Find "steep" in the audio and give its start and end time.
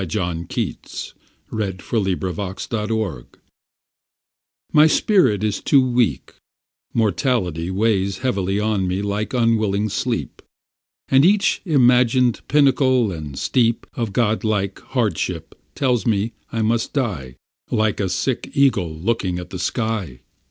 13.37-13.85